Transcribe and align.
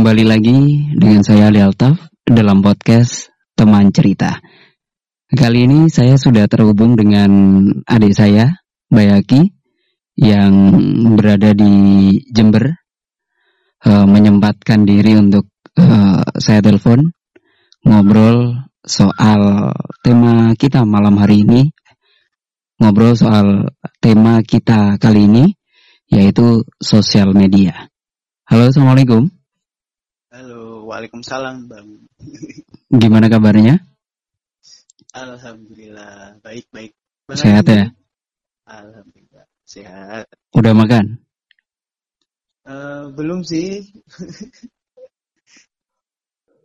Kembali 0.00 0.24
lagi 0.24 0.88
dengan 0.96 1.20
saya 1.20 1.52
Ali 1.52 1.60
Altaf 1.60 2.08
dalam 2.24 2.64
podcast 2.64 3.28
Teman 3.52 3.92
Cerita. 3.92 4.40
Kali 5.28 5.68
ini 5.68 5.92
saya 5.92 6.16
sudah 6.16 6.48
terhubung 6.48 6.96
dengan 6.96 7.28
adik 7.84 8.16
saya, 8.16 8.64
Bayaki, 8.88 9.52
yang 10.16 10.56
berada 11.20 11.52
di 11.52 12.16
Jember, 12.32 12.80
uh, 13.84 14.08
menyempatkan 14.08 14.88
diri 14.88 15.20
untuk 15.20 15.52
uh, 15.76 16.24
saya 16.40 16.64
telepon 16.64 17.12
ngobrol 17.84 18.56
soal 18.80 19.68
tema 20.00 20.56
kita 20.56 20.80
malam 20.88 21.20
hari 21.20 21.44
ini, 21.44 21.68
ngobrol 22.80 23.12
soal 23.12 23.68
tema 24.00 24.40
kita 24.40 24.96
kali 24.96 25.28
ini, 25.28 25.44
yaitu 26.08 26.64
sosial 26.80 27.36
media. 27.36 27.92
Halo, 28.48 28.72
assalamualaikum. 28.72 29.39
Waalaikumsalam 30.90 31.70
Bang. 31.70 32.02
Gimana 32.90 33.30
kabarnya? 33.30 33.78
Alhamdulillah 35.14 36.42
baik 36.42 36.66
baik. 36.74 36.98
Bang 37.30 37.38
sehat 37.38 37.62
ya? 37.70 37.94
Alhamdulillah 38.66 39.46
sehat. 39.62 40.26
Udah 40.50 40.74
makan? 40.74 41.22
Uh, 42.66 43.06
belum 43.14 43.46
sih. 43.46 43.86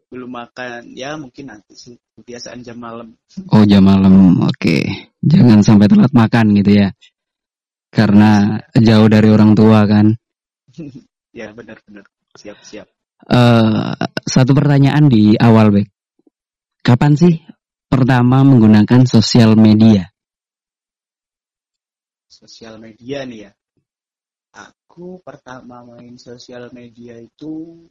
belum 0.10 0.34
makan. 0.34 0.98
Ya 0.98 1.22
mungkin 1.22 1.54
nanti 1.54 1.78
sih. 1.78 1.96
Kebiasaan 2.18 2.66
jam 2.66 2.82
malam. 2.82 3.14
Oh 3.54 3.62
jam 3.62 3.86
malam. 3.86 4.42
Oke. 4.42 4.58
Okay. 4.58 4.82
Jangan 5.22 5.62
sampai 5.62 5.86
telat 5.86 6.10
makan 6.18 6.58
gitu 6.58 6.82
ya. 6.82 6.90
Karena 7.94 8.58
jauh 8.74 9.06
dari 9.06 9.30
orang 9.30 9.54
tua 9.54 9.86
kan. 9.86 10.18
ya 11.38 11.54
benar-benar. 11.54 12.10
Siap-siap. 12.34 12.95
Uh, 13.24 13.96
satu 14.28 14.52
pertanyaan 14.52 15.08
di 15.08 15.40
awal, 15.40 15.72
Bek. 15.72 15.88
Kapan 16.84 17.16
sih 17.16 17.42
pertama 17.88 18.44
menggunakan 18.44 19.08
sosial 19.08 19.56
media? 19.56 20.12
Sosial 22.28 22.78
media 22.78 23.24
nih 23.24 23.50
ya. 23.50 23.52
Aku 24.56 25.24
pertama 25.24 25.82
main 25.88 26.20
sosial 26.20 26.70
media 26.76 27.18
itu 27.18 27.84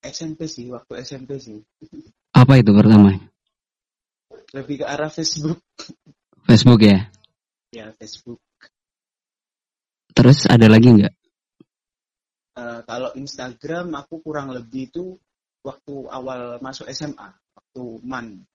SMP 0.00 0.46
sih, 0.46 0.70
waktu 0.70 1.02
SMP 1.02 1.42
sih. 1.42 1.58
Apa 2.32 2.62
itu 2.62 2.70
pertama? 2.70 3.12
Lebih 4.54 4.82
ke 4.82 4.86
arah 4.86 5.10
Facebook. 5.10 5.58
Facebook 6.46 6.80
ya? 6.86 7.10
Ya, 7.74 7.90
Facebook. 7.98 8.38
Terus 10.16 10.48
ada 10.48 10.70
lagi 10.70 10.96
nggak? 10.96 11.14
Uh, 12.56 12.80
kalau 12.88 13.12
Instagram 13.20 13.92
aku 13.92 14.24
kurang 14.24 14.48
lebih 14.48 14.88
itu 14.88 15.20
waktu 15.60 15.94
awal 16.08 16.56
masuk 16.64 16.88
SMA, 16.88 17.36
waktu 17.52 17.82
MAN. 18.00 18.48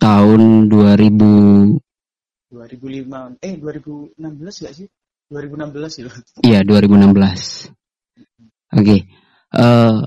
Tahun 0.00 0.72
2000 0.72 1.76
2005 2.48 3.36
eh 3.44 3.54
2016 3.60 4.64
gak 4.64 4.74
sih? 4.74 4.88
2016 5.28 6.00
ya. 6.00 6.08
Iya, 6.40 6.60
2016. 6.64 7.12
Oke. 7.12 8.80
Okay. 8.80 9.00
Uh, 9.52 9.60
eh, 9.60 9.98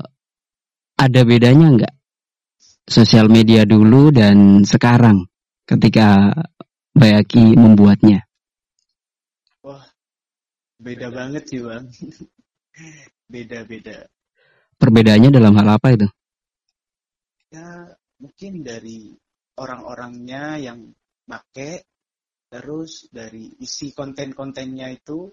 ada 0.97 1.21
bedanya 1.21 1.67
nggak 1.77 1.93
sosial 2.89 3.29
media 3.29 3.65
dulu 3.65 4.09
dan 4.09 4.65
sekarang 4.65 5.29
ketika 5.69 6.33
Bayaki 6.91 7.53
membuatnya? 7.53 8.25
Beda 10.81 11.13
banget 11.13 11.45
sih 11.45 11.61
bang. 11.61 11.85
Beda-beda. 13.33 14.09
Perbedaannya 14.81 15.29
dalam 15.29 15.53
hal 15.53 15.77
apa 15.77 15.87
itu? 15.93 16.07
Ya 17.53 17.93
mungkin 18.17 18.65
dari 18.65 19.13
orang-orangnya 19.61 20.57
yang 20.57 20.89
make, 21.29 21.85
terus 22.49 23.05
dari 23.13 23.53
isi 23.61 23.93
konten-kontennya 23.93 24.89
itu, 24.89 25.29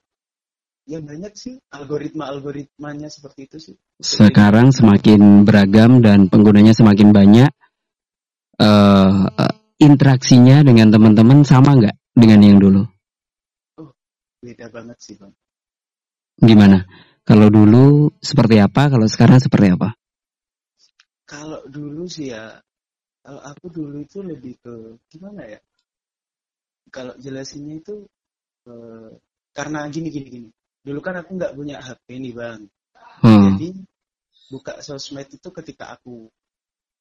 ya 0.84 1.00
banyak 1.00 1.32
sih 1.32 1.56
algoritma-algoritmanya 1.72 3.09
seperti 3.09 3.41
itu 3.48 3.56
sih. 3.56 3.76
Sekarang 4.04 4.69
semakin 4.69 5.48
beragam 5.48 6.04
dan 6.04 6.28
penggunanya 6.28 6.76
semakin 6.76 7.09
banyak. 7.09 7.50
Uh, 8.59 9.30
interaksinya 9.78 10.66
dengan 10.66 10.91
teman-teman 10.91 11.47
sama 11.47 11.78
nggak 11.78 11.97
dengan 12.12 12.41
yang 12.42 12.59
dulu? 12.59 12.82
Beda 14.48 14.72
banget 14.72 14.98
sih 15.04 15.14
bang. 15.20 15.34
Gimana? 16.41 16.88
Kalau 17.28 17.53
dulu 17.53 18.09
seperti 18.25 18.56
apa? 18.56 18.88
Kalau 18.88 19.04
sekarang 19.04 19.36
seperti 19.36 19.76
apa? 19.76 19.92
Kalau 21.28 21.60
dulu 21.69 22.09
sih 22.09 22.32
ya, 22.32 22.56
kalau 23.20 23.44
aku 23.44 23.69
dulu 23.69 24.00
itu 24.00 24.25
lebih 24.25 24.56
ke 24.64 24.97
gimana 25.12 25.44
ya? 25.44 25.60
Kalau 26.88 27.12
jelasinnya 27.20 27.84
itu 27.84 28.09
eh, 28.64 29.12
karena 29.53 29.84
gini 29.92 30.09
gini 30.09 30.28
gini. 30.32 30.48
Dulu 30.80 31.04
kan 31.04 31.20
aku 31.20 31.36
nggak 31.36 31.53
punya 31.53 31.76
HP 31.84 32.16
nih 32.16 32.32
bang. 32.32 32.60
Hmm. 33.20 33.44
Jadi 33.53 33.69
buka 34.48 34.80
sosmed 34.80 35.28
itu 35.28 35.48
ketika 35.53 35.92
aku 35.92 36.32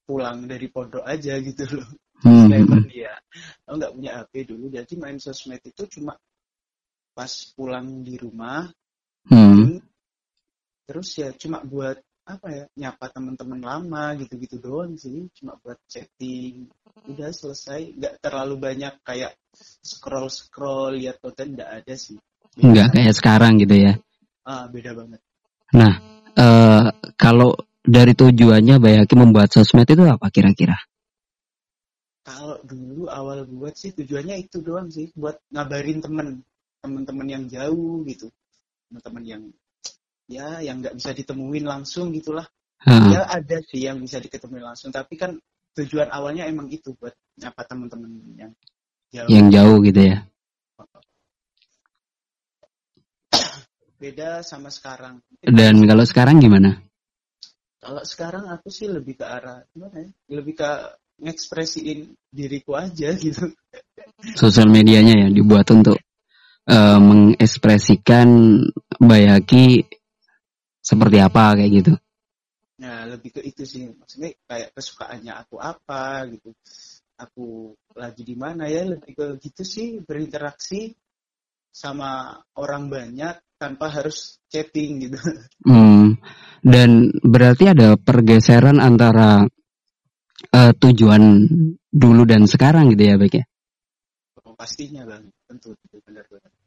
pulang 0.04 0.44
dari 0.44 0.68
pondok 0.68 1.08
aja 1.08 1.40
gitu 1.40 1.64
loh. 1.72 1.88
Hmm. 2.18 2.50
ya, 2.90 3.14
aku 3.64 3.74
nggak 3.78 3.94
punya 3.94 4.10
HP 4.18 4.50
dulu, 4.50 4.66
jadi 4.74 4.92
main 4.98 5.22
sosmed 5.22 5.62
itu 5.62 5.86
cuma 5.86 6.18
pas 7.18 7.32
pulang 7.58 8.06
di 8.06 8.14
rumah 8.14 8.70
hmm. 9.26 9.82
terus 10.86 11.18
ya 11.18 11.34
cuma 11.34 11.66
buat 11.66 11.98
apa 12.28 12.46
ya 12.52 12.64
nyapa 12.76 13.08
teman-teman 13.08 13.60
lama 13.64 14.12
gitu-gitu 14.20 14.60
doang 14.60 15.00
sih. 15.00 15.32
Cuma 15.32 15.56
buat 15.64 15.80
chatting. 15.88 16.68
Udah 17.08 17.32
selesai 17.32 17.96
nggak 17.96 18.20
terlalu 18.20 18.60
banyak 18.60 19.00
kayak 19.00 19.32
scroll 19.80 20.28
scroll 20.28 21.00
lihat 21.00 21.16
konten 21.24 21.56
nggak 21.56 21.70
ada 21.82 21.94
sih. 21.96 22.20
Nggak 22.60 22.92
kayak 22.92 23.14
sekarang 23.16 23.56
gitu 23.56 23.80
ya? 23.80 23.92
Ah 24.44 24.68
beda 24.68 24.92
banget. 24.92 25.24
Nah 25.72 25.94
uh, 26.36 26.84
kalau 27.16 27.56
dari 27.80 28.12
tujuannya 28.12 28.76
Bayaki 28.76 29.16
membuat 29.16 29.48
sosmed 29.48 29.88
itu 29.88 30.04
apa 30.04 30.28
kira-kira? 30.28 30.76
Kalau 32.28 32.60
dulu 32.60 33.08
awal 33.08 33.48
buat 33.48 33.72
sih 33.72 33.96
tujuannya 33.96 34.36
itu 34.36 34.60
doang 34.60 34.92
sih 34.92 35.08
buat 35.16 35.40
ngabarin 35.48 36.04
temen 36.04 36.44
teman-teman 36.80 37.26
yang 37.26 37.44
jauh 37.50 38.02
gitu. 38.06 38.30
Teman-teman 38.88 39.24
yang 39.24 39.42
ya 40.28 40.60
yang 40.60 40.84
nggak 40.84 40.96
bisa 40.96 41.10
ditemuin 41.16 41.64
langsung 41.64 42.12
gitulah. 42.14 42.46
Hmm. 42.78 43.10
ya 43.10 43.26
ada 43.26 43.58
sih 43.66 43.90
yang 43.90 43.98
bisa 43.98 44.22
diketemuin 44.22 44.62
langsung 44.62 44.94
tapi 44.94 45.18
kan 45.18 45.34
tujuan 45.74 46.14
awalnya 46.14 46.46
emang 46.46 46.70
itu 46.70 46.94
buat 46.94 47.10
apa 47.42 47.62
teman-teman 47.66 48.10
yang 48.38 48.52
jauh. 49.10 49.28
Yang 49.30 49.46
jauh 49.54 49.76
gitu 49.82 50.00
ya? 50.14 50.18
Beda 53.98 54.46
sama 54.46 54.70
sekarang. 54.70 55.18
Dan 55.42 55.82
kalau 55.82 56.06
sekarang 56.06 56.38
gimana? 56.38 56.78
Kalau 57.82 58.02
sekarang 58.06 58.46
aku 58.46 58.70
sih 58.70 58.86
lebih 58.86 59.18
ke 59.18 59.26
arah 59.26 59.66
gimana 59.74 60.06
ya? 60.06 60.10
Lebih 60.38 60.54
ke 60.54 60.70
ngekspresiin 61.18 62.14
diriku 62.30 62.78
aja 62.78 63.10
gitu. 63.14 63.50
Sosial 64.38 64.70
medianya 64.70 65.26
ya 65.26 65.28
dibuat 65.30 65.66
untuk 65.74 65.98
uh, 66.68 67.00
mengekspresikan 67.00 68.28
Bayaki 69.00 69.88
seperti 70.84 71.18
apa 71.20 71.58
kayak 71.58 71.72
gitu. 71.72 71.92
Nah, 72.78 73.10
lebih 73.10 73.34
ke 73.34 73.40
itu 73.42 73.66
sih. 73.66 73.90
Maksudnya 73.90 74.30
kayak 74.46 74.70
kesukaannya 74.76 75.32
aku 75.34 75.56
apa 75.58 76.30
gitu. 76.30 76.54
Aku 77.18 77.74
lagi 77.98 78.22
di 78.22 78.38
mana 78.38 78.70
ya, 78.70 78.86
lebih 78.86 79.12
ke 79.18 79.26
gitu 79.42 79.66
sih 79.66 79.98
berinteraksi 79.98 80.94
sama 81.74 82.38
orang 82.54 82.86
banyak 82.86 83.58
tanpa 83.58 83.90
harus 83.90 84.38
chatting 84.46 85.10
gitu. 85.10 85.18
Hmm. 85.68 86.16
Dan 86.64 87.12
berarti 87.20 87.68
ada 87.68 87.98
pergeseran 88.00 88.80
antara 88.80 89.44
uh, 90.54 90.72
tujuan 90.80 91.44
dulu 91.92 92.22
dan 92.24 92.48
sekarang 92.48 92.94
gitu 92.94 93.04
ya, 93.04 93.14
baik 93.20 93.34
ya? 93.42 93.44
Oh, 94.46 94.56
pastinya 94.56 95.04
bang, 95.04 95.28
tentu, 95.44 95.76
benar-benar. 95.92 96.57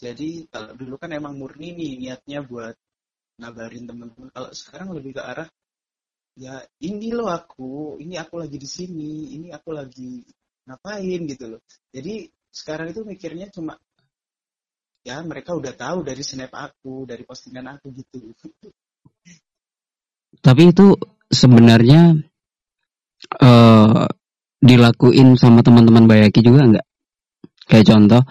Jadi 0.00 0.48
kalau 0.48 0.72
dulu 0.72 0.96
kan 0.96 1.12
emang 1.12 1.36
murni 1.36 1.76
nih 1.76 2.00
niatnya 2.00 2.40
buat 2.40 2.72
ngabarin 3.36 3.84
temen-temen. 3.84 4.32
Kalau 4.32 4.50
sekarang 4.56 4.96
lebih 4.96 5.20
ke 5.20 5.22
arah 5.22 5.48
ya 6.40 6.64
ini 6.80 7.12
loh 7.12 7.28
aku, 7.28 8.00
ini 8.00 8.16
aku 8.16 8.40
lagi 8.40 8.56
di 8.56 8.64
sini, 8.64 9.36
ini 9.36 9.52
aku 9.52 9.76
lagi 9.76 10.24
ngapain 10.64 11.20
gitu 11.28 11.44
loh. 11.56 11.60
Jadi 11.92 12.24
sekarang 12.48 12.96
itu 12.96 13.04
mikirnya 13.04 13.52
cuma 13.52 13.76
ya 15.04 15.20
mereka 15.24 15.52
udah 15.52 15.72
tahu 15.76 16.00
dari 16.00 16.24
snap 16.24 16.52
aku, 16.52 17.04
dari 17.04 17.24
postingan 17.28 17.76
aku 17.76 17.92
gitu. 17.92 18.32
Tapi 20.40 20.62
itu 20.72 20.96
sebenarnya 21.28 22.16
uh, 23.36 24.08
dilakuin 24.60 25.36
sama 25.36 25.60
teman-teman 25.60 26.08
Bayaki 26.08 26.40
juga 26.40 26.64
nggak? 26.64 26.86
Kayak 27.68 27.86
contoh, 27.92 28.22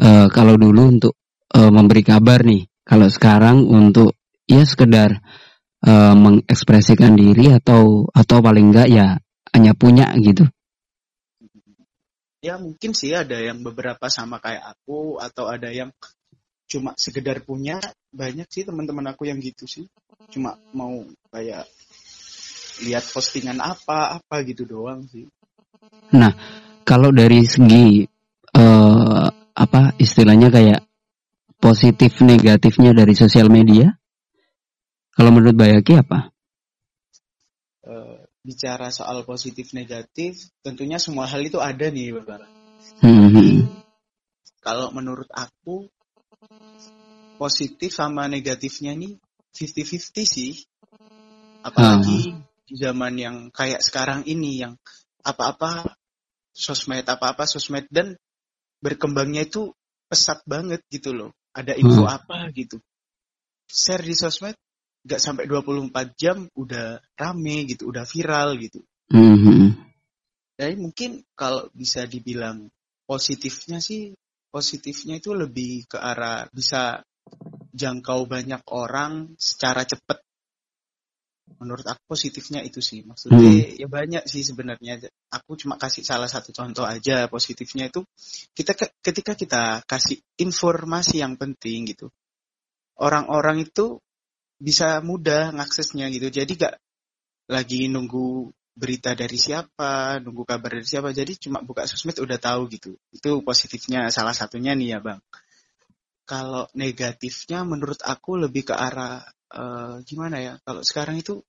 uh, 0.00 0.26
kalau 0.32 0.56
dulu 0.56 0.82
untuk 0.92 1.14
uh, 1.52 1.70
memberi 1.72 2.02
kabar 2.04 2.44
nih 2.44 2.68
kalau 2.86 3.10
sekarang 3.10 3.66
untuk 3.66 4.14
ya 4.46 4.62
sekedar 4.62 5.18
uh, 5.82 6.14
mengekspresikan 6.14 7.18
diri 7.18 7.50
atau 7.50 8.06
atau 8.14 8.38
paling 8.38 8.70
enggak 8.70 8.88
ya 8.88 9.18
hanya 9.52 9.72
punya 9.74 10.12
gitu. 10.20 10.46
Ya 12.44 12.60
mungkin 12.62 12.94
sih 12.94 13.10
ada 13.10 13.42
yang 13.42 13.64
beberapa 13.66 14.06
sama 14.06 14.38
kayak 14.38 14.78
aku 14.78 15.18
atau 15.18 15.50
ada 15.50 15.72
yang 15.72 15.90
cuma 16.66 16.94
sekedar 16.94 17.42
punya 17.42 17.78
banyak 18.14 18.46
sih 18.50 18.62
teman-teman 18.62 19.10
aku 19.10 19.26
yang 19.26 19.42
gitu 19.42 19.66
sih. 19.66 19.90
Cuma 20.30 20.54
mau 20.70 21.02
kayak 21.34 21.66
lihat 22.86 23.02
postingan 23.10 23.58
apa 23.58 24.20
apa 24.20 24.34
gitu 24.46 24.62
doang 24.62 25.08
sih. 25.10 25.26
Nah 26.14 26.30
kalau 26.86 27.10
dari 27.10 27.42
segi 27.42 28.06
uh, 28.54 29.26
apa 29.56 29.96
istilahnya 29.96 30.52
kayak 30.52 30.84
positif 31.56 32.20
negatifnya 32.20 32.92
dari 32.92 33.16
sosial 33.16 33.48
media? 33.48 33.96
Kalau 35.16 35.32
menurut 35.32 35.56
Bayaki 35.56 35.96
apa? 35.96 36.28
Uh, 37.80 38.20
bicara 38.44 38.92
soal 38.92 39.24
positif 39.24 39.72
negatif, 39.72 40.52
tentunya 40.60 41.00
semua 41.00 41.24
hal 41.24 41.40
itu 41.40 41.56
ada 41.56 41.88
nih, 41.88 42.20
Bapak. 42.20 42.44
Hmm. 43.00 43.64
Kalau 44.60 44.92
menurut 44.92 45.30
aku 45.32 45.88
positif 47.40 47.96
sama 47.96 48.28
negatifnya 48.28 48.92
nih 48.92 49.16
50-50 49.56 50.28
sih. 50.28 50.52
Apalagi 51.64 52.36
hmm. 52.36 52.68
di 52.68 52.74
zaman 52.76 53.14
yang 53.16 53.36
kayak 53.48 53.80
sekarang 53.80 54.28
ini 54.28 54.60
yang 54.60 54.76
apa-apa 55.24 55.96
sosmed 56.52 57.08
apa-apa 57.08 57.48
sosmed 57.48 57.88
dan 57.88 58.20
berkembangnya 58.80 59.48
itu 59.48 59.72
pesat 60.06 60.42
banget 60.46 60.82
gitu 60.92 61.12
loh. 61.12 61.30
Ada 61.56 61.74
info 61.74 62.04
hmm. 62.04 62.16
apa 62.16 62.38
gitu. 62.52 62.78
Share 63.66 64.04
di 64.04 64.14
sosmed 64.14 64.54
gak 65.06 65.22
sampai 65.22 65.46
24 65.46 65.94
jam 66.18 66.46
udah 66.58 66.98
rame 67.14 67.56
gitu, 67.70 67.90
udah 67.90 68.02
viral 68.02 68.58
gitu. 68.58 68.82
Hmm. 69.10 69.74
Jadi 70.58 70.74
mungkin 70.80 71.22
kalau 71.38 71.70
bisa 71.70 72.08
dibilang 72.10 72.66
positifnya 73.06 73.78
sih, 73.78 74.16
positifnya 74.50 75.22
itu 75.22 75.30
lebih 75.36 75.86
ke 75.86 75.98
arah 76.00 76.50
bisa 76.50 77.04
jangkau 77.76 78.26
banyak 78.26 78.64
orang 78.72 79.36
secara 79.36 79.84
cepat 79.84 80.25
menurut 81.58 81.86
aku 81.86 82.02
positifnya 82.10 82.60
itu 82.66 82.82
sih. 82.82 83.06
Maksudnya 83.06 83.38
hmm. 83.38 83.78
ya 83.78 83.86
banyak 83.86 84.24
sih 84.26 84.42
sebenarnya. 84.42 85.06
Aku 85.30 85.54
cuma 85.54 85.78
kasih 85.78 86.02
salah 86.02 86.26
satu 86.26 86.50
contoh 86.50 86.82
aja 86.82 87.30
positifnya 87.30 87.90
itu 87.90 88.02
kita 88.54 88.74
ketika 89.02 89.32
kita 89.38 89.62
kasih 89.86 90.18
informasi 90.38 91.22
yang 91.22 91.38
penting 91.38 91.90
gitu 91.90 92.10
orang-orang 93.00 93.64
itu 93.68 94.00
bisa 94.56 95.04
mudah 95.04 95.52
ngaksesnya 95.52 96.08
gitu. 96.12 96.32
Jadi 96.32 96.52
gak 96.56 96.74
lagi 97.52 97.86
nunggu 97.92 98.50
berita 98.76 99.16
dari 99.16 99.40
siapa 99.40 100.20
nunggu 100.20 100.42
kabar 100.44 100.80
dari 100.80 100.88
siapa. 100.88 101.12
Jadi 101.12 101.48
cuma 101.48 101.60
buka 101.64 101.84
sosmed 101.84 102.16
udah 102.16 102.40
tahu 102.40 102.68
gitu. 102.72 102.96
Itu 103.12 103.44
positifnya 103.44 104.08
salah 104.08 104.32
satunya 104.32 104.72
nih 104.72 104.96
ya 104.96 104.98
bang. 105.04 105.20
Kalau 106.26 106.66
negatifnya 106.74 107.62
menurut 107.62 108.02
aku 108.02 108.34
lebih 108.34 108.72
ke 108.72 108.74
arah 108.74 109.22
uh, 109.52 110.02
gimana 110.02 110.42
ya? 110.42 110.54
Kalau 110.64 110.82
sekarang 110.82 111.20
itu 111.20 111.42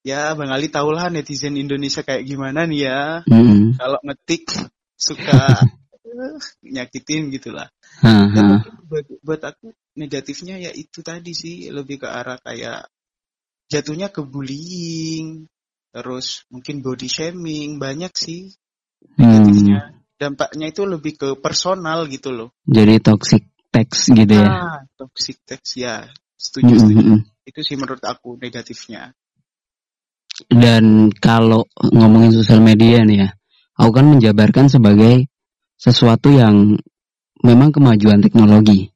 ya 0.00 0.32
Bang 0.32 0.50
Ali 0.50 0.72
tahulah 0.72 1.12
netizen 1.12 1.60
Indonesia 1.60 2.00
kayak 2.00 2.24
gimana 2.24 2.64
nih 2.64 2.80
ya. 2.88 3.00
Mm. 3.28 3.76
kalau 3.76 4.00
ngetik 4.04 4.48
suka 4.96 5.60
uh, 5.60 6.38
nyakitin 6.74 7.30
gitulah. 7.32 7.68
Uh-huh. 8.00 8.62
buat, 8.88 9.06
buat 9.20 9.40
aku 9.44 9.74
negatifnya 9.98 10.56
ya 10.56 10.72
itu 10.72 11.04
tadi 11.04 11.36
sih 11.36 11.68
lebih 11.68 12.00
ke 12.00 12.08
arah 12.08 12.40
kayak 12.40 12.88
jatuhnya 13.70 14.08
ke 14.08 14.24
bullying 14.24 15.46
terus 15.90 16.46
mungkin 16.48 16.82
body 16.86 17.10
shaming 17.10 17.82
banyak 17.82 18.14
sih 18.14 18.54
negatifnya. 19.18 19.80
Hmm. 19.90 19.98
dampaknya 20.20 20.66
itu 20.70 20.84
lebih 20.84 21.16
ke 21.16 21.28
personal 21.40 22.04
gitu 22.06 22.30
loh. 22.30 22.48
Jadi 22.68 23.00
toxic 23.00 23.48
text 23.72 24.12
gitu 24.12 24.34
ya? 24.36 24.46
Ah, 24.46 24.78
toxic 24.94 25.40
text 25.48 25.80
ya 25.80 26.06
Setuju, 26.40 26.72
mm 26.72 26.72
-hmm. 26.72 26.80
setuju. 26.80 27.12
Itu 27.44 27.60
sih 27.60 27.76
menurut 27.76 28.00
aku 28.00 28.40
negatifnya. 28.40 29.12
Dan 30.48 31.12
kalau 31.20 31.68
ngomongin 31.76 32.32
sosial 32.32 32.64
media 32.64 33.04
nih 33.04 33.28
ya, 33.28 33.30
aku 33.76 33.90
kan 33.92 34.06
menjabarkan 34.08 34.72
sebagai 34.72 35.28
sesuatu 35.76 36.32
yang 36.32 36.80
memang 37.44 37.76
kemajuan 37.76 38.24
teknologi. 38.24 38.88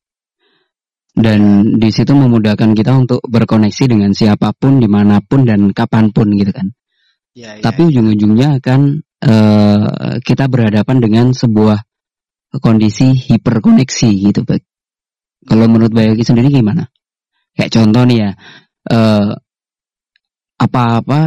Dan 1.14 1.70
di 1.78 1.94
situ 1.94 2.16
memudahkan 2.16 2.74
kita 2.74 2.96
untuk 2.96 3.20
berkoneksi 3.28 3.84
dengan 3.86 4.10
siapa 4.16 4.50
pun, 4.56 4.80
di 4.82 4.88
mana 4.88 5.20
pun, 5.22 5.46
dan 5.46 5.70
kapan 5.70 6.10
pun 6.10 6.32
gitu 6.34 6.50
kan. 6.50 6.72
Ya, 7.36 7.54
ya, 7.54 7.62
Tapi 7.62 7.86
ya. 7.86 7.88
ujung-ujungnya 7.94 8.50
kan 8.58 9.04
uh, 9.22 10.18
kita 10.24 10.50
berhadapan 10.50 10.96
dengan 10.98 11.26
sebuah 11.30 11.86
kondisi 12.58 13.14
hiperkoneksi 13.14 14.10
gitu, 14.32 14.42
Pak. 14.42 14.58
Kalau 15.44 15.68
menurut 15.70 15.92
Bayaki 15.92 16.24
sendiri 16.24 16.50
gimana? 16.50 16.88
Kayak 17.54 17.70
contoh 17.74 18.02
nih 18.06 18.18
ya, 18.18 18.30
uh, 18.90 19.30
apa-apa 20.58 21.20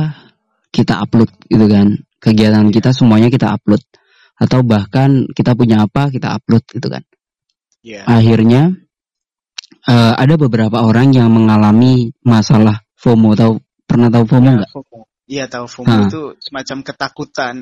kita 0.72 1.00
upload 1.04 1.32
gitu 1.48 1.66
kan. 1.68 1.98
Kegiatan 2.20 2.68
kita 2.70 2.92
semuanya 2.92 3.32
kita 3.32 3.56
upload. 3.56 3.82
Atau 4.38 4.62
bahkan 4.62 5.26
kita 5.34 5.58
punya 5.58 5.88
apa 5.88 6.14
kita 6.14 6.38
upload 6.38 6.64
gitu 6.70 6.88
kan. 6.92 7.02
Yeah. 7.82 8.06
Akhirnya 8.06 8.76
uh, 9.88 10.14
ada 10.14 10.36
beberapa 10.36 10.84
orang 10.84 11.16
yang 11.16 11.32
mengalami 11.32 12.12
masalah 12.22 12.84
FOMO. 13.00 13.34
Tahu 13.34 13.54
pernah 13.88 14.12
tahu 14.12 14.24
FOMO 14.28 14.50
nggak? 14.62 14.72
Iya 15.28 15.46
tahu 15.52 15.66
FOMO 15.68 15.88
nah, 15.92 16.08
itu 16.08 16.22
semacam 16.40 16.78
ketakutan. 16.84 17.56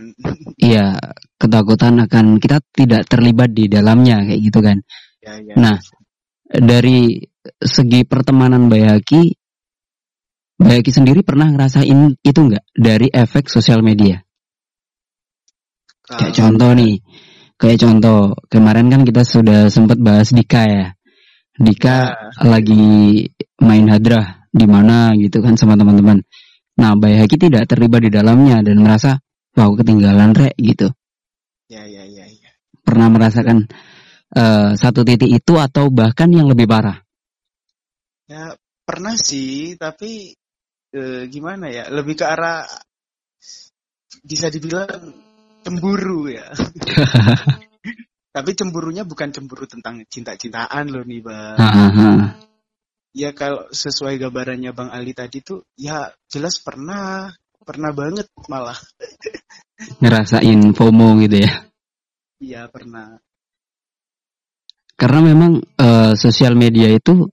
Iya 0.57 0.97
ketakutan 1.37 2.01
akan 2.05 2.41
kita 2.41 2.61
tidak 2.73 3.05
terlibat 3.09 3.53
di 3.53 3.65
dalamnya 3.69 4.25
kayak 4.25 4.41
gitu 4.41 4.59
kan. 4.61 4.77
Ya, 5.21 5.33
ya. 5.41 5.55
Nah 5.57 5.77
dari 6.45 7.21
segi 7.61 8.03
pertemanan 8.05 8.67
Bayaki, 8.67 9.33
Bayaki 10.55 10.91
sendiri 10.95 11.19
pernah 11.19 11.51
ngerasain 11.51 12.15
itu 12.23 12.39
nggak 12.39 12.65
dari 12.71 13.11
efek 13.11 13.51
sosial 13.51 13.83
media? 13.83 14.23
Kayak 16.05 16.33
contoh 16.37 16.71
nih, 16.77 16.95
kayak 17.59 17.79
contoh 17.81 18.19
kemarin 18.47 18.87
kan 18.87 19.01
kita 19.03 19.25
sudah 19.25 19.67
sempat 19.67 19.99
bahas 19.99 20.31
Dika 20.31 20.63
ya. 20.63 20.87
Dika 21.55 21.97
ya. 22.13 22.45
lagi 22.45 23.25
main 23.59 23.87
hadrah 23.91 24.47
di 24.51 24.63
mana 24.63 25.11
gitu 25.19 25.43
kan 25.43 25.59
sama 25.59 25.75
teman-teman. 25.75 26.23
Nah, 26.75 26.91
Bayaki 26.95 27.39
tidak 27.39 27.71
terlibat 27.71 28.03
di 28.03 28.11
dalamnya 28.11 28.59
dan 28.63 28.79
merasa 28.79 29.19
wow 29.55 29.71
ketinggalan 29.75 30.35
rek 30.35 30.55
gitu. 30.59 30.91
Ya 31.71 31.83
ya 31.87 32.03
ya 32.05 32.27
ya. 32.27 32.51
Pernah 32.83 33.07
merasakan 33.11 33.65
uh, 34.35 34.75
satu 34.75 35.07
titik 35.07 35.31
itu 35.31 35.53
atau 35.57 35.87
bahkan 35.91 36.29
yang 36.31 36.47
lebih 36.51 36.67
parah? 36.67 37.04
Ya 38.25 38.57
pernah 38.81 39.13
sih, 39.13 39.77
tapi 39.77 40.33
e, 40.89 41.01
gimana 41.29 41.69
ya? 41.69 41.89
Lebih 41.93 42.17
ke 42.17 42.25
arah 42.25 42.65
bisa 44.25 44.49
dibilang 44.49 45.13
cemburu 45.61 46.29
ya. 46.29 46.49
tapi 48.35 48.51
cemburunya 48.51 49.05
bukan 49.05 49.31
cemburu 49.31 49.69
tentang 49.69 50.01
cinta-cintaan 50.09 50.91
loh 50.91 51.05
nih 51.05 51.21
bang. 51.21 51.57
Ya 53.15 53.31
kalau 53.31 53.71
sesuai 53.71 54.19
gambarannya 54.19 54.75
bang 54.75 54.89
Ali 54.91 55.15
tadi 55.15 55.39
tuh, 55.39 55.63
ya 55.79 56.11
jelas 56.27 56.59
pernah, 56.59 57.31
pernah 57.63 57.95
banget 57.95 58.27
malah. 58.51 58.75
Ngerasain 60.03 60.75
FOMO 60.75 61.15
gitu 61.23 61.39
ya? 61.45 61.51
Iya 62.43 62.67
pernah. 62.67 63.15
Karena 64.95 65.19
memang 65.23 65.59
uh, 65.59 66.15
sosial 66.15 66.55
media 66.55 66.91
itu 66.91 67.27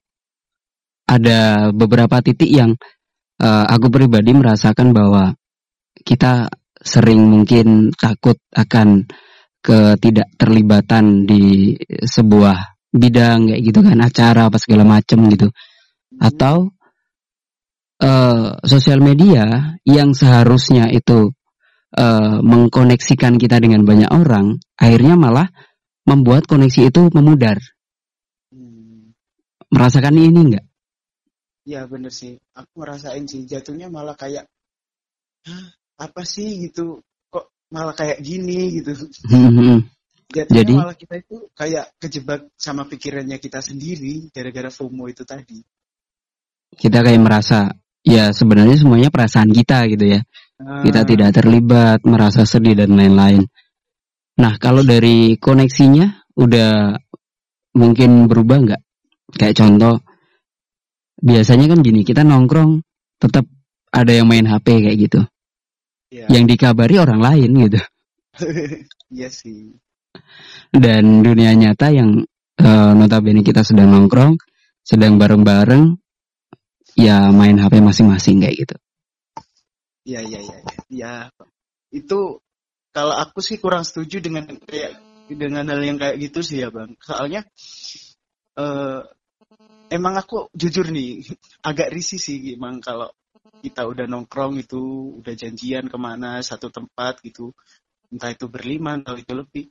ada 1.07 1.69
beberapa 1.75 2.23
titik 2.23 2.49
yang 2.49 2.75
uh, 3.43 3.65
aku 3.67 3.91
pribadi 3.91 4.31
merasakan 4.31 4.95
bahwa 4.95 5.35
kita 6.03 6.51
sering 6.83 7.23
mungkin 7.23 7.95
takut 7.95 8.35
akan 8.51 9.07
ketidakterlibatan 9.63 11.23
di 11.23 11.75
sebuah 11.87 12.75
bidang 12.91 13.49
kayak 13.49 13.61
gitu 13.63 13.79
kan 13.79 13.97
acara 14.03 14.51
apa 14.51 14.57
segala 14.59 14.83
macem 14.83 15.23
gitu. 15.31 15.47
Atau 16.19 16.75
uh, 18.03 18.59
sosial 18.67 18.99
media 18.99 19.75
yang 19.87 20.11
seharusnya 20.11 20.91
itu 20.91 21.31
uh, 21.95 22.37
mengkoneksikan 22.43 23.39
kita 23.39 23.63
dengan 23.63 23.87
banyak 23.87 24.11
orang 24.11 24.59
akhirnya 24.75 25.15
malah 25.15 25.47
membuat 26.03 26.43
koneksi 26.45 26.91
itu 26.91 27.07
memudar. 27.15 27.57
Hmm. 28.51 29.15
merasakan 29.73 30.19
ini 30.19 30.41
enggak 30.51 30.65
ya 31.63 31.87
bener 31.87 32.11
sih 32.11 32.35
aku 32.55 32.71
ngerasain 32.83 33.23
sih 33.27 33.47
jatuhnya 33.47 33.87
malah 33.87 34.15
kayak 34.19 34.47
Hah, 35.43 35.67
apa 35.99 36.23
sih 36.23 36.67
gitu 36.67 37.03
kok 37.27 37.51
malah 37.71 37.95
kayak 37.95 38.19
gini 38.23 38.79
gitu 38.79 38.95
Jadinya 40.33 40.57
Jadi- 40.65 40.73
malah 40.73 40.97
kita 40.97 41.15
itu 41.21 41.37
kayak 41.53 41.93
kejebak 42.01 42.49
sama 42.57 42.89
pikirannya 42.89 43.37
kita 43.37 43.61
sendiri 43.61 44.33
gara-gara 44.33 44.73
FOMO 44.73 45.05
itu 45.05 45.21
tadi. 45.29 45.61
Kita 46.73 47.05
kayak 47.05 47.21
merasa 47.21 47.69
ya 48.01 48.33
sebenarnya 48.33 48.81
semuanya 48.81 49.13
perasaan 49.13 49.53
kita 49.53 49.85
gitu 49.93 50.17
ya. 50.17 50.25
Kita 50.57 51.03
Ah, 51.03 51.05
tidak 51.05 51.37
terlibat, 51.37 52.01
merasa 52.01 52.49
sedih 52.49 52.73
dan 52.73 52.97
lain-lain. 52.97 53.45
Nah, 54.41 54.57
kalau 54.57 54.81
dari 54.81 55.37
koneksinya 55.37 56.33
udah 56.33 56.97
mungkin 57.77 58.25
berubah 58.25 58.57
nggak? 58.65 58.81
Kayak 59.37 59.53
contoh, 59.61 60.01
biasanya 61.23 61.71
kan 61.71 61.79
gini, 61.79 62.03
kita 62.03 62.27
nongkrong 62.27 62.83
tetap 63.15 63.47
ada 63.87 64.11
yang 64.11 64.27
main 64.27 64.43
HP 64.43 64.83
kayak 64.83 64.97
gitu. 64.99 65.21
Iya. 66.11 66.27
Yang 66.27 66.43
dikabari 66.55 66.99
orang 66.99 67.19
lain 67.23 67.49
gitu. 67.69 67.79
Iya 69.13 69.29
sih. 69.29 69.77
Dan 70.73 71.21
dunia 71.21 71.53
nyata 71.53 71.93
yang 71.93 72.25
eh, 72.57 72.91
notabene 72.97 73.45
kita 73.45 73.61
sedang 73.61 73.93
nongkrong, 73.93 74.41
sedang 74.81 75.21
bareng-bareng, 75.21 76.01
ya 76.97 77.29
main 77.29 77.61
HP 77.61 77.77
masing-masing 77.77 78.41
kayak 78.41 78.55
gitu. 78.65 78.75
Iya 80.03 80.25
iya 80.25 80.39
iya 80.41 80.57
iya. 80.57 80.77
Ya, 80.89 81.13
itu 81.93 82.41
kalau 82.89 83.15
aku 83.17 83.39
sih 83.45 83.61
kurang 83.61 83.85
setuju 83.85 84.17
dengan 84.17 84.49
kayak 84.49 84.97
dengan 85.29 85.69
hal 85.69 85.81
yang 85.81 86.01
kayak 86.01 86.17
gitu 86.17 86.41
sih 86.41 86.65
ya 86.65 86.73
bang. 86.73 86.97
Soalnya 86.99 87.45
eh 88.57 88.99
emang 89.93 90.17
aku 90.17 90.49
jujur 90.57 90.89
nih 90.89 91.21
agak 91.69 91.93
risih 91.93 92.17
sih 92.17 92.57
emang 92.57 92.81
kalau 92.81 93.13
kita 93.61 93.85
udah 93.85 94.09
nongkrong 94.09 94.57
itu 94.59 95.13
udah 95.21 95.33
janjian 95.37 95.85
ke 95.87 95.97
mana 96.01 96.41
satu 96.41 96.73
tempat 96.73 97.21
gitu. 97.21 97.53
Entah 98.09 98.33
itu 98.33 98.49
berlima 98.49 98.97
entah 98.97 99.15
itu 99.15 99.31
lebih. 99.31 99.69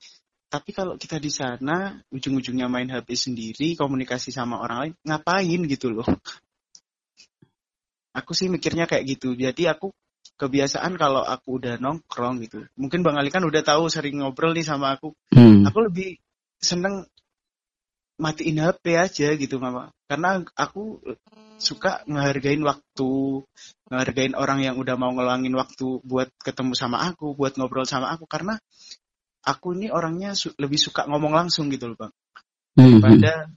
Tapi 0.49 0.73
kalau 0.77 1.01
kita 1.01 1.17
di 1.17 1.33
sana 1.33 1.97
ujung-ujungnya 2.13 2.69
main 2.69 2.89
HP 2.93 3.17
sendiri 3.17 3.73
komunikasi 3.77 4.33
sama 4.33 4.61
orang 4.61 4.79
lain 4.81 4.95
ngapain 5.05 5.61
gitu 5.69 5.93
loh? 5.93 6.05
Aku 8.19 8.37
sih 8.37 8.53
mikirnya 8.53 8.85
kayak 8.85 9.17
gitu. 9.17 9.33
Jadi 9.33 9.73
aku 9.73 9.89
kebiasaan 10.37 11.01
kalau 11.01 11.25
aku 11.25 11.57
udah 11.57 11.81
nongkrong 11.81 12.45
gitu. 12.45 12.69
Mungkin 12.77 13.01
bang 13.01 13.17
Ali 13.17 13.33
kan 13.33 13.41
udah 13.41 13.65
tahu 13.65 13.89
sering 13.89 14.21
ngobrol 14.21 14.53
nih 14.53 14.69
sama 14.69 15.01
aku. 15.01 15.17
Hmm. 15.33 15.65
aku 15.65 15.89
lebih 15.89 16.21
seneng 16.61 17.09
matiin 18.23 18.63
HP 18.63 18.95
aja 18.95 19.29
gitu 19.35 19.59
mama. 19.59 19.91
Karena 20.07 20.39
aku 20.55 21.03
suka 21.59 22.07
ngehargain 22.07 22.63
waktu 22.63 23.11
ngehargain 23.91 24.39
orang 24.39 24.63
yang 24.63 24.79
udah 24.79 24.95
mau 24.95 25.11
ngeluangin 25.11 25.55
waktu 25.59 25.99
buat 26.07 26.31
ketemu 26.39 26.79
sama 26.79 27.03
aku 27.03 27.35
buat 27.35 27.59
ngobrol 27.59 27.83
sama 27.85 28.15
aku. 28.15 28.31
Karena 28.31 28.55
aku 29.43 29.75
ini 29.75 29.91
orangnya 29.91 30.39
su- 30.39 30.55
lebih 30.55 30.79
suka 30.79 31.11
ngomong 31.11 31.35
langsung 31.35 31.67
gitu 31.75 31.91
loh 31.91 31.99
bang. 31.99 32.15
Hmm. 32.73 33.05
pada 33.05 33.53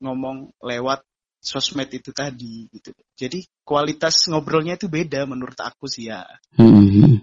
ngomong 0.00 0.56
lewat 0.64 1.04
sosmed 1.42 1.90
itu 1.92 2.14
tadi 2.16 2.64
gitu. 2.72 2.96
Jadi 3.12 3.44
kualitas 3.66 4.24
ngobrolnya 4.30 4.80
itu 4.80 4.88
beda 4.88 5.26
menurut 5.28 5.58
aku 5.58 5.84
sih 5.84 6.08
ya. 6.08 6.24
Hmm. 6.56 7.20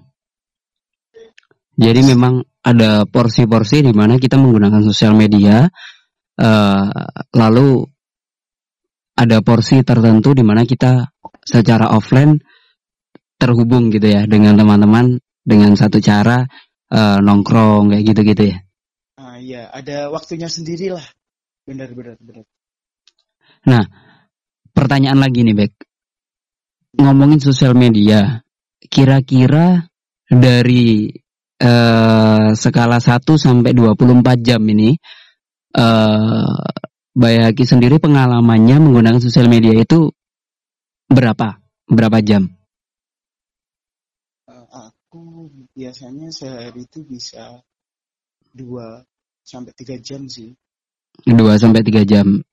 Jadi 1.75 2.01
memang 2.07 2.39
ada 2.63 3.03
porsi-porsi 3.03 3.83
di 3.83 3.91
mana 3.91 4.15
kita 4.15 4.39
menggunakan 4.39 4.79
sosial 4.79 5.11
media, 5.11 5.67
eh, 6.39 6.87
lalu 7.35 7.83
ada 9.15 9.39
porsi 9.39 9.79
tertentu 9.87 10.35
di 10.35 10.43
mana 10.43 10.67
kita 10.67 11.07
secara 11.45 11.95
offline 11.95 12.35
terhubung 13.39 13.91
gitu 13.91 14.11
ya 14.11 14.27
dengan 14.27 14.59
teman-teman 14.59 15.19
dengan 15.43 15.75
satu 15.75 15.99
cara 16.03 16.43
eh, 16.91 17.17
nongkrong 17.21 17.95
kayak 17.95 18.03
gitu-gitu 18.11 18.43
ya. 18.51 18.57
ah 19.19 19.37
iya 19.39 19.67
ada 19.71 20.11
waktunya 20.11 20.47
sendiri 20.51 20.91
lah 20.91 21.05
benar 21.63 21.91
benar 21.95 22.15
benar 22.19 22.45
Pertanyaan 24.75 25.23
lagi 25.23 25.47
nih, 25.47 25.55
Bek. 25.55 25.73
Ngomongin 26.99 27.39
sosial 27.39 27.71
media, 27.79 28.43
kira-kira 28.91 29.87
dari 30.27 31.07
eh, 31.55 32.47
skala 32.51 32.99
1 32.99 33.23
sampai 33.39 33.71
24 33.71 34.35
jam 34.43 34.59
ini 34.67 34.99
eh 35.75 36.55
Bayaki 37.15 37.63
sendiri 37.63 37.95
pengalamannya 37.95 38.75
menggunakan 38.75 39.23
sosial 39.23 39.47
media 39.47 39.71
itu 39.71 40.11
berapa? 41.07 41.63
Berapa 41.87 42.19
jam? 42.19 42.51
Eh, 44.51 44.67
aku 44.67 45.47
biasanya 45.71 46.27
sehari 46.35 46.83
itu 46.83 47.07
bisa 47.07 47.63
dua 48.51 48.99
sampai 49.47 49.71
tiga 49.79 49.95
jam 49.95 50.27
sih 50.27 50.51
2 51.23 51.55
sampai 51.55 51.79
3 51.79 52.03
jam. 52.03 52.43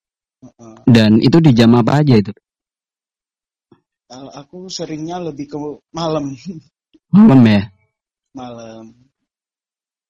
Dan 0.86 1.18
itu 1.18 1.42
di 1.42 1.50
jam 1.50 1.74
apa 1.74 2.02
aja 2.02 2.14
itu? 2.14 2.30
aku 4.12 4.68
seringnya 4.68 5.16
lebih 5.24 5.48
ke 5.48 5.56
malam 5.96 6.36
Malam 7.16 7.40
ya? 7.48 7.64
malam 8.36 8.92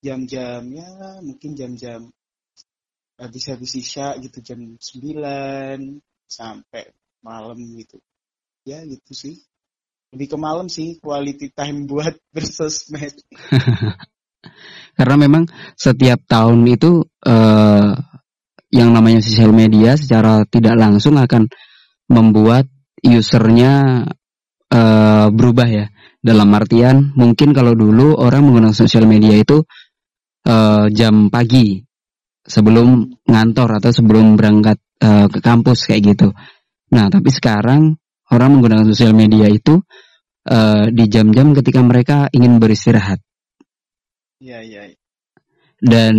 jam-jam 0.02 0.62
ya 0.75 1.19
mungkin 1.23 1.54
jam-jam 1.54 2.11
habis-habis 3.21 3.73
isya 3.78 4.16
gitu 4.19 4.40
jam 4.40 4.61
9 4.78 4.81
sampai 6.28 6.90
malam 7.23 7.59
gitu. 7.76 8.00
Ya 8.64 8.83
gitu 8.87 9.12
sih. 9.12 9.42
Lebih 10.12 10.37
ke 10.37 10.38
malam 10.38 10.69
sih 10.69 11.00
quality 11.00 11.52
time 11.52 11.85
buat 11.90 12.16
bersosmed. 12.33 13.16
Karena 14.99 15.16
memang 15.16 15.49
setiap 15.78 16.21
tahun 16.28 16.69
itu 16.69 17.00
eh, 17.25 17.90
yang 18.73 18.90
namanya 18.92 19.25
sosial 19.25 19.52
media 19.52 19.97
secara 19.97 20.45
tidak 20.49 20.76
langsung 20.76 21.16
akan 21.16 21.49
membuat 22.12 22.69
usernya 23.00 24.04
eh, 24.69 25.26
berubah 25.33 25.69
ya. 25.69 25.87
Dalam 26.23 26.54
artian 26.54 27.11
mungkin 27.19 27.50
kalau 27.50 27.75
dulu 27.75 28.14
orang 28.14 28.47
menggunakan 28.47 28.76
sosial 28.76 29.09
media 29.09 29.38
itu 29.38 29.64
eh, 30.45 30.87
jam 30.92 31.33
pagi 31.33 31.83
sebelum 32.42 33.18
ngantor 33.26 33.78
atau 33.78 33.90
sebelum 33.94 34.34
berangkat 34.34 34.78
eh, 34.99 35.26
ke 35.30 35.38
kampus 35.38 35.87
kayak 35.87 36.14
gitu. 36.14 36.28
Nah 36.92 37.08
tapi 37.08 37.30
sekarang 37.30 37.96
orang 38.30 38.49
menggunakan 38.58 38.87
sosial 38.90 39.14
media 39.14 39.46
itu 39.49 39.80
eh, 40.46 40.90
di 40.90 41.04
jam-jam 41.06 41.54
ketika 41.54 41.80
mereka 41.82 42.26
ingin 42.34 42.58
beristirahat. 42.58 43.22
iya 44.42 44.58
iya. 44.62 44.90
Dan 45.82 46.14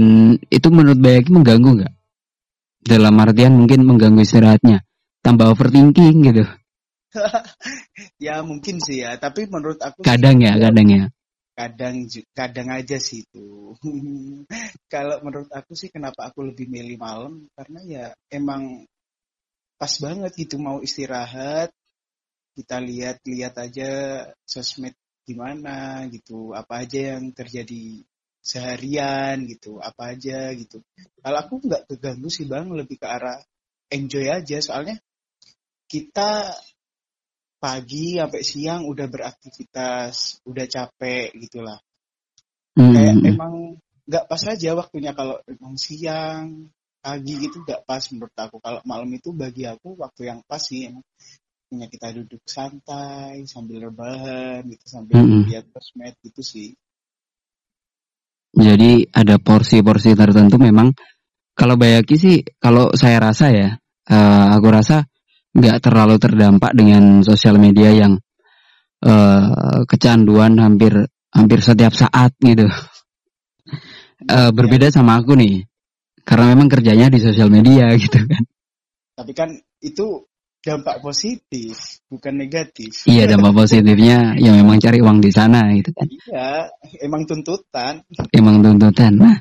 itu 0.52 0.68
menurut 0.68 1.00
Bayaki 1.00 1.32
mengganggu 1.32 1.70
nggak? 1.80 1.94
Dalam 2.84 3.16
artian 3.16 3.56
mungkin 3.56 3.88
mengganggu 3.88 4.28
istirahatnya. 4.28 4.84
Tambah 5.24 5.56
overthinking 5.56 6.20
gitu. 6.28 6.44
ya 8.26 8.44
mungkin 8.44 8.82
sih 8.84 9.06
ya 9.06 9.16
tapi 9.22 9.48
menurut 9.48 9.80
aku 9.80 10.04
Kadang 10.04 10.44
ya, 10.44 10.60
kadang 10.60 10.88
ya. 10.92 11.04
Kadang 11.54 12.10
kadang 12.34 12.70
aja 12.74 12.98
sih 12.98 13.26
itu. 13.26 13.78
Kalau 14.94 15.22
menurut 15.22 15.50
aku 15.54 15.78
sih 15.78 15.90
kenapa 15.94 16.30
aku 16.30 16.50
lebih 16.50 16.70
milih 16.70 16.98
malam? 16.98 17.46
Karena 17.54 17.80
ya 17.86 18.06
emang 18.30 18.86
pas 19.78 19.94
banget 20.02 20.32
gitu 20.38 20.62
mau 20.62 20.80
istirahat 20.82 21.74
kita 22.54 22.78
lihat-lihat 22.78 23.54
aja 23.58 23.90
sosmed 24.46 24.94
gimana 25.26 26.06
gitu 26.14 26.54
apa 26.54 26.86
aja 26.86 27.18
yang 27.18 27.34
terjadi 27.34 28.06
seharian 28.44 29.48
gitu 29.48 29.80
apa 29.80 30.14
aja 30.14 30.52
gitu. 30.54 30.84
Kalau 31.24 31.38
aku 31.40 31.64
nggak 31.64 31.90
keganggu 31.90 32.30
sih 32.30 32.46
bang 32.46 32.70
lebih 32.70 33.00
ke 33.00 33.08
arah 33.08 33.40
enjoy 33.90 34.28
aja. 34.30 34.60
Soalnya 34.60 35.00
kita 35.88 36.52
pagi 37.64 38.20
sampai 38.20 38.44
siang 38.44 38.82
udah 38.92 39.08
beraktivitas 39.08 40.44
udah 40.44 40.66
capek 40.68 41.32
gitulah 41.40 41.80
kayak 42.76 43.16
Hmm. 43.16 43.24
emang 43.24 43.54
nggak 44.04 44.28
pas 44.28 44.44
aja 44.52 44.70
waktunya 44.76 45.16
kalau 45.16 45.40
emang 45.48 45.80
siang 45.80 46.68
pagi 47.00 47.40
gitu 47.40 47.64
nggak 47.64 47.88
pas 47.88 48.04
menurut 48.12 48.36
aku 48.36 48.60
kalau 48.60 48.84
malam 48.84 49.08
itu 49.16 49.32
bagi 49.32 49.64
aku 49.64 49.96
waktu 49.96 50.28
yang 50.28 50.40
pas 50.44 50.60
sih 50.60 50.92
emang 50.92 51.04
punya 51.72 51.88
kita 51.88 52.12
duduk 52.12 52.44
santai 52.44 53.48
sambil 53.48 53.88
rebahan 53.88 54.68
gitu 54.68 54.86
sambil 54.92 55.24
Mm-mm. 55.24 55.48
lihat 55.48 55.64
sosmed 55.72 56.16
gitu 56.20 56.44
sih 56.44 56.70
Jadi 58.54 59.10
ada 59.10 59.42
porsi-porsi 59.42 60.14
tertentu 60.14 60.62
memang 60.62 60.94
kalau 61.58 61.74
Bayaki 61.74 62.16
sih 62.22 62.38
kalau 62.62 62.94
saya 62.94 63.18
rasa 63.18 63.50
ya, 63.50 63.70
eh, 64.10 64.46
aku 64.54 64.68
rasa 64.70 65.10
nggak 65.54 65.78
terlalu 65.86 66.18
terdampak 66.18 66.74
dengan 66.74 67.22
sosial 67.22 67.62
media 67.62 67.94
yang 67.94 68.18
eh, 69.06 69.82
kecanduan 69.86 70.58
hampir 70.58 71.06
hampir 71.34 71.60
setiap 71.62 71.94
saat 71.94 72.34
gitu. 72.42 72.66
Eh, 74.24 74.52
berbeda 74.56 74.88
sama 74.94 75.20
aku 75.20 75.36
nih, 75.36 75.66
karena 76.24 76.56
memang 76.56 76.72
kerjanya 76.72 77.12
di 77.12 77.20
sosial 77.20 77.52
media 77.52 77.92
gitu 78.02 78.18
kan. 78.24 78.44
tapi 79.14 79.32
kan 79.38 79.50
itu 79.78 80.26
dampak 80.64 81.04
positif 81.04 82.02
bukan 82.10 82.34
negatif 82.40 83.04
Iya 83.06 83.30
dampak 83.30 83.54
positifnya 83.54 84.34
ya 84.40 84.56
memang 84.56 84.80
cari 84.82 85.04
uang 85.04 85.20
di 85.22 85.30
sana 85.30 85.70
gitu 85.76 85.92
kan. 85.94 86.08
iya 86.10 86.66
emang 87.04 87.28
tuntutan 87.28 88.02
Emang 88.32 88.64
tuntutan. 88.64 89.14
Nah, 89.20 89.38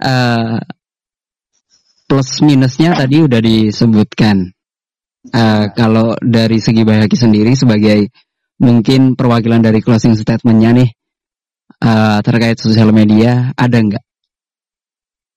uh, 0.00 0.56
plus 2.06 2.30
minusnya 2.46 2.94
tadi 2.96 3.18
udah 3.18 3.40
disebutkan. 3.42 4.54
Uh, 5.20 5.68
kalau 5.76 6.16
dari 6.16 6.64
segi 6.64 6.80
Bayaki 6.80 7.12
sendiri 7.12 7.52
sebagai 7.52 8.08
mungkin 8.56 9.20
perwakilan 9.20 9.60
dari 9.60 9.84
closing 9.84 10.16
statementnya 10.16 10.72
nih 10.80 10.90
uh, 11.84 12.24
terkait 12.24 12.56
sosial 12.56 12.88
media 12.88 13.52
ada 13.52 13.84
nggak 13.84 14.00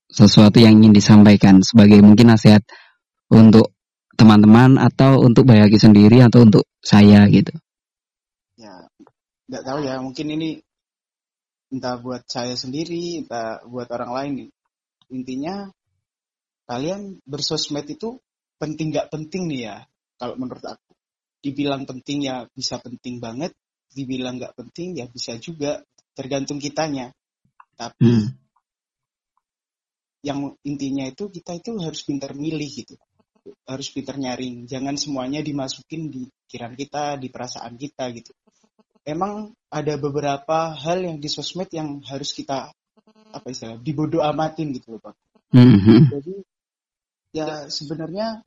sesuatu 0.08 0.62
yang 0.64 0.80
ingin 0.80 0.96
disampaikan 0.96 1.60
sebagai 1.60 2.00
mungkin 2.00 2.32
nasihat 2.32 2.64
untuk 3.34 3.74
teman-teman 4.14 4.78
atau 4.78 5.20
untuk 5.26 5.50
Bayaki 5.50 5.82
sendiri 5.82 6.22
atau 6.22 6.46
untuk 6.46 6.70
saya 6.80 7.26
gitu? 7.34 7.52
Ya, 8.56 8.86
nggak 9.50 9.64
tahu 9.66 9.80
ya. 9.82 9.98
Mungkin 9.98 10.28
ini 10.38 10.50
entah 11.74 11.98
buat 11.98 12.22
saya 12.30 12.54
sendiri, 12.54 13.26
entah 13.26 13.66
buat 13.66 13.90
orang 13.90 14.12
lain. 14.14 14.34
Intinya 15.10 15.74
kalian 16.70 17.20
bersosmed 17.26 17.90
itu 17.90 18.22
penting 18.64 18.96
nggak 18.96 19.12
penting 19.12 19.52
nih 19.52 19.62
ya 19.68 19.78
kalau 20.16 20.40
menurut 20.40 20.64
aku. 20.64 20.96
Dibilang 21.44 21.84
penting 21.84 22.24
ya 22.24 22.48
bisa 22.48 22.80
penting 22.80 23.20
banget 23.20 23.52
dibilang 23.92 24.40
nggak 24.40 24.56
penting 24.56 24.96
ya 24.96 25.12
bisa 25.12 25.36
juga 25.36 25.84
tergantung 26.16 26.64
kitanya. 26.64 27.12
Tapi 27.76 28.08
hmm. 28.08 28.28
yang 30.24 30.56
intinya 30.64 31.04
itu 31.12 31.28
kita 31.28 31.60
itu 31.60 31.76
harus 31.84 32.00
pintar 32.08 32.32
milih 32.32 32.72
gitu. 32.72 32.96
Harus 33.68 33.92
pintar 33.92 34.16
nyaring. 34.16 34.64
Jangan 34.72 34.96
semuanya 34.96 35.44
dimasukin 35.44 36.08
di 36.08 36.32
pikiran 36.48 36.80
kita 36.80 37.20
di 37.20 37.28
perasaan 37.28 37.76
kita 37.76 38.08
gitu. 38.16 38.32
Emang 39.04 39.52
ada 39.68 40.00
beberapa 40.00 40.72
hal 40.80 41.04
yang 41.04 41.20
di 41.20 41.28
sosmed 41.28 41.68
yang 41.76 42.00
harus 42.08 42.32
kita 42.32 42.72
apa 43.34 43.48
istilah 43.50 43.82
dibodoh 43.84 44.24
amatin 44.24 44.72
gitu 44.72 44.96
loh 44.96 45.02
pak. 45.04 45.16
Mm 45.52 45.76
-hmm. 45.76 46.02
jadi 46.08 46.34
ya 47.34 47.48
sebenarnya 47.68 48.46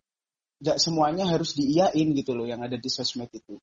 nggak 0.60 0.78
semuanya 0.80 1.28
harus 1.28 1.52
diiyain 1.52 2.08
gitu 2.16 2.32
loh 2.32 2.48
yang 2.48 2.64
ada 2.64 2.80
di 2.80 2.88
sosmed 2.88 3.28
itu. 3.32 3.60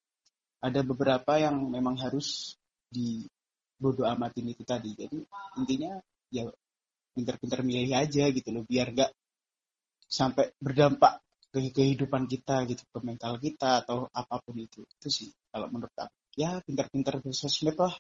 Ada 0.64 0.86
beberapa 0.86 1.36
yang 1.42 1.60
memang 1.68 2.00
harus 2.00 2.56
di 2.88 3.28
bodo 3.76 4.06
amatin 4.06 4.54
itu 4.54 4.64
tadi. 4.64 4.96
Jadi 4.96 5.18
intinya 5.60 6.00
ya 6.32 6.48
pinter-pinter 7.14 7.62
milih 7.66 7.94
aja 7.94 8.30
gitu 8.32 8.50
loh 8.54 8.64
biar 8.66 8.94
nggak 8.94 9.12
sampai 10.08 10.54
berdampak 10.62 11.22
ke 11.54 11.70
kehidupan 11.70 12.26
kita 12.26 12.66
gitu 12.66 12.82
ke 12.90 13.00
mental 13.06 13.38
kita 13.38 13.86
atau 13.86 14.10
apa 14.10 14.42
pun 14.42 14.58
itu. 14.58 14.86
Itu 14.86 15.10
sih 15.10 15.30
kalau 15.50 15.70
menurut 15.70 15.94
aku. 15.98 16.14
Ya 16.34 16.58
pinter-pinter 16.66 17.22
bersosmed 17.22 17.78
lah. 17.78 17.94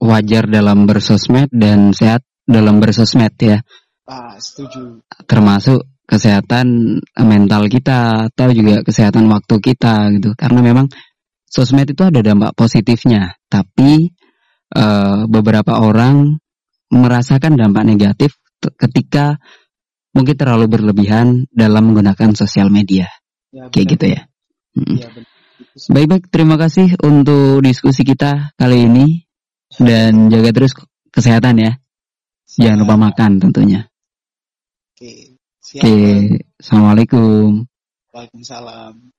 Wajar 0.00 0.48
dalam 0.48 0.88
bersosmed 0.88 1.52
dan 1.52 1.92
sehat 1.92 2.24
dalam 2.48 2.80
bersosmed 2.80 3.34
ya. 3.36 3.60
Ah 4.08 4.40
setuju. 4.40 5.04
Termasuk 5.28 5.84
kesehatan 6.08 6.98
mental 7.20 7.68
kita 7.68 8.32
atau 8.32 8.48
juga 8.56 8.80
kesehatan 8.80 9.28
waktu 9.28 9.60
kita 9.60 10.08
gitu. 10.16 10.32
Karena 10.32 10.64
memang 10.64 10.88
sosmed 11.44 11.92
itu 11.92 12.00
ada 12.00 12.24
dampak 12.24 12.56
positifnya. 12.56 13.36
Tapi 13.52 14.08
uh, 14.72 15.28
beberapa 15.28 15.76
orang 15.84 16.40
merasakan 16.88 17.60
dampak 17.60 17.84
negatif 17.84 18.40
ketika 18.80 19.36
mungkin 20.16 20.34
terlalu 20.34 20.66
berlebihan 20.72 21.44
dalam 21.52 21.92
menggunakan 21.92 22.32
sosial 22.32 22.72
media. 22.72 23.12
Ya, 23.52 23.68
kayak 23.68 23.86
gitu 23.96 24.06
ya, 24.12 24.20
ya 24.76 25.08
baik-baik 25.88 26.28
terima 26.28 26.60
kasih 26.60 27.00
untuk 27.00 27.60
diskusi 27.64 28.02
kita 28.02 28.56
kali 28.56 28.88
ini. 28.88 29.06
Dan 29.68 30.32
jaga 30.32 30.50
terus 30.56 30.72
kesehatan 31.12 31.60
ya. 31.60 31.72
Jangan 32.56 32.78
lupa 32.82 32.96
makan 32.96 33.36
tentunya. 33.36 33.84
Oke 34.96 35.27
Oke, 35.68 35.84
okay. 35.84 36.40
Assalamualaikum. 36.56 37.68
Waalaikumsalam. 38.16 39.12